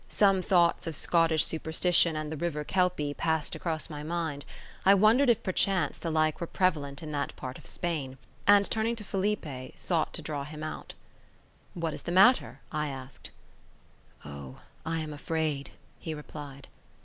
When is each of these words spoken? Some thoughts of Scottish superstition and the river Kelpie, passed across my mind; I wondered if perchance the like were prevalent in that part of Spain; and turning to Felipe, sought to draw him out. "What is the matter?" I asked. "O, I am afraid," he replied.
Some 0.09 0.41
thoughts 0.41 0.87
of 0.87 0.95
Scottish 0.95 1.45
superstition 1.45 2.15
and 2.15 2.31
the 2.31 2.35
river 2.37 2.63
Kelpie, 2.63 3.13
passed 3.13 3.53
across 3.53 3.87
my 3.87 4.01
mind; 4.01 4.45
I 4.83 4.95
wondered 4.95 5.29
if 5.29 5.43
perchance 5.43 5.99
the 5.99 6.09
like 6.09 6.41
were 6.41 6.47
prevalent 6.47 7.03
in 7.03 7.11
that 7.11 7.35
part 7.35 7.59
of 7.59 7.67
Spain; 7.67 8.17
and 8.47 8.67
turning 8.71 8.95
to 8.95 9.03
Felipe, 9.03 9.75
sought 9.77 10.11
to 10.13 10.23
draw 10.23 10.43
him 10.43 10.63
out. 10.63 10.95
"What 11.75 11.93
is 11.93 12.01
the 12.01 12.11
matter?" 12.11 12.61
I 12.71 12.87
asked. 12.87 13.29
"O, 14.25 14.61
I 14.87 14.97
am 15.01 15.13
afraid," 15.13 15.69
he 15.99 16.15
replied. 16.15 16.67